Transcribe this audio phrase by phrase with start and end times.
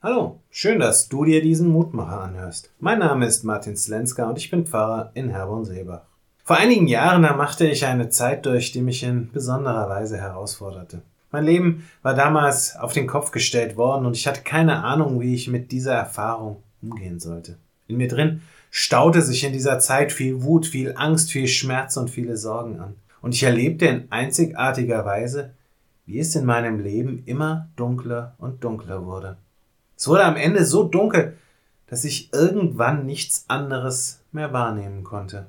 [0.00, 2.70] Hallo, schön, dass du dir diesen Mutmacher anhörst.
[2.78, 6.02] Mein Name ist Martin Slenska und ich bin Pfarrer in Herborn-Seebach.
[6.44, 11.02] Vor einigen Jahren machte ich eine Zeit durch, die mich in besonderer Weise herausforderte.
[11.32, 15.34] Mein Leben war damals auf den Kopf gestellt worden und ich hatte keine Ahnung, wie
[15.34, 17.58] ich mit dieser Erfahrung umgehen sollte.
[17.88, 22.08] In mir drin staute sich in dieser Zeit viel Wut, viel Angst, viel Schmerz und
[22.08, 22.94] viele Sorgen an.
[23.20, 25.54] Und ich erlebte in einzigartiger Weise,
[26.06, 29.38] wie es in meinem Leben immer dunkler und dunkler wurde.
[29.98, 31.36] Es wurde am Ende so dunkel,
[31.88, 35.48] dass ich irgendwann nichts anderes mehr wahrnehmen konnte.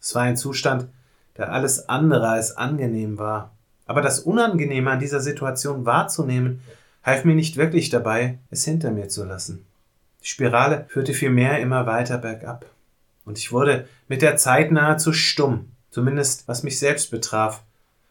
[0.00, 0.88] Es war ein Zustand,
[1.36, 3.52] der alles andere als angenehm war.
[3.86, 6.62] Aber das Unangenehme an dieser Situation wahrzunehmen,
[7.04, 9.64] half mir nicht wirklich dabei, es hinter mir zu lassen.
[10.24, 12.66] Die Spirale führte vielmehr immer weiter bergab.
[13.24, 17.62] Und ich wurde mit der Zeit nahezu stumm, zumindest was mich selbst betraf.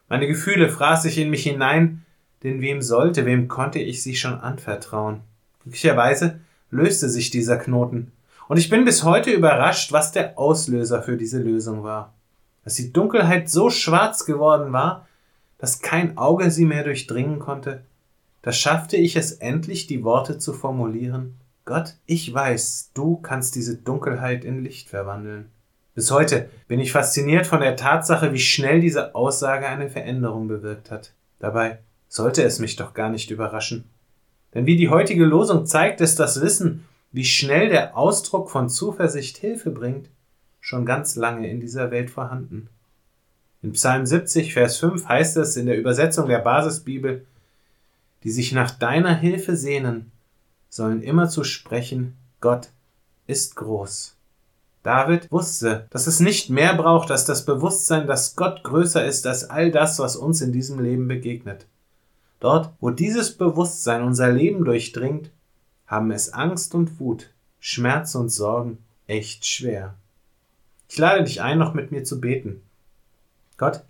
[0.08, 2.02] Meine Gefühle fraß ich in mich hinein,
[2.42, 5.20] denn wem sollte, wem konnte ich sie schon anvertrauen?
[5.64, 8.12] Glücklicherweise löste sich dieser Knoten.
[8.48, 12.14] Und ich bin bis heute überrascht, was der Auslöser für diese Lösung war.
[12.62, 15.06] Dass die Dunkelheit so schwarz geworden war,
[15.58, 17.84] dass kein Auge sie mehr durchdringen konnte,
[18.42, 21.36] da schaffte ich es endlich, die Worte zu formulieren.
[21.64, 25.50] Gott, ich weiß, du kannst diese Dunkelheit in Licht verwandeln.
[25.94, 30.90] Bis heute bin ich fasziniert von der Tatsache, wie schnell diese Aussage eine Veränderung bewirkt
[30.90, 31.14] hat.
[31.38, 31.78] Dabei
[32.08, 33.88] sollte es mich doch gar nicht überraschen.
[34.54, 39.36] Denn wie die heutige Losung zeigt, ist das Wissen, wie schnell der Ausdruck von Zuversicht
[39.36, 40.08] Hilfe bringt,
[40.60, 42.68] schon ganz lange in dieser Welt vorhanden.
[43.62, 47.26] In Psalm 70, Vers 5 heißt es in der Übersetzung der Basisbibel,
[48.22, 50.10] die sich nach deiner Hilfe sehnen,
[50.70, 52.68] sollen immer zu sprechen, Gott
[53.26, 54.16] ist groß.
[54.82, 59.48] David wusste, dass es nicht mehr braucht als das Bewusstsein, dass Gott größer ist als
[59.48, 61.66] all das, was uns in diesem Leben begegnet.
[62.44, 65.30] Dort, wo dieses Bewusstsein unser Leben durchdringt,
[65.86, 69.94] haben es Angst und Wut, Schmerz und Sorgen echt schwer.
[70.90, 72.60] Ich lade dich ein, noch mit mir zu beten.
[73.56, 73.82] Gott,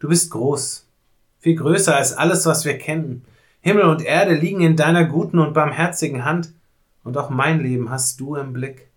[0.00, 0.84] du bist groß,
[1.38, 3.24] viel größer als alles, was wir kennen.
[3.60, 6.52] Himmel und Erde liegen in deiner guten und barmherzigen Hand,
[7.04, 8.88] und auch mein Leben hast du im Blick.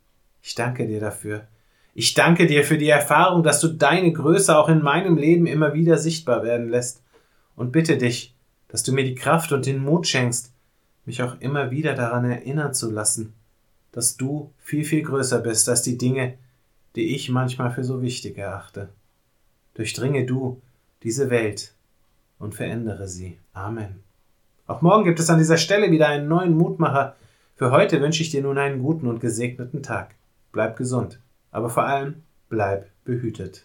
[0.42, 1.46] Ich danke dir dafür.
[1.94, 5.76] Ich danke dir für die Erfahrung, dass du deine Größe auch in meinem Leben immer
[5.76, 7.04] wieder sichtbar werden lässt,
[7.56, 8.35] und bitte dich,
[8.76, 10.52] dass du mir die Kraft und den Mut schenkst,
[11.06, 13.32] mich auch immer wieder daran erinnern zu lassen,
[13.94, 16.34] dass du viel, viel größer bist als die Dinge,
[16.98, 18.90] die ich manchmal für so wichtig erachte.
[19.76, 20.62] Durchdringe du
[21.04, 21.74] diese Welt
[22.38, 23.38] und verändere sie.
[23.54, 24.04] Amen.
[24.68, 27.16] Auch morgen gibt es an dieser Stelle wieder einen neuen Mutmacher.
[27.56, 30.16] Für heute wünsche ich dir nun einen guten und gesegneten Tag.
[30.52, 33.64] Bleib gesund, aber vor allem bleib behütet.